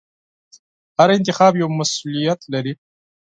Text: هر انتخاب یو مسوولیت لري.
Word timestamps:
هر 0.97 1.09
انتخاب 1.17 1.53
یو 1.61 1.67
مسوولیت 1.79 2.39
لري. 2.53 2.73